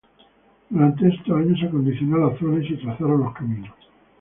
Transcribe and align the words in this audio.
Durante 0.71 1.09
esos 1.09 1.27
años 1.29 1.59
se 1.59 1.67
acondicionó 1.67 2.17
la 2.17 2.35
zona 2.39 2.65
y 2.65 2.69
se 2.69 2.77
trazaron 2.81 3.21
los 3.23 3.35
caminos. 3.35 3.71